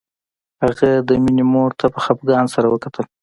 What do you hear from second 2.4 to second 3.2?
سره وکتل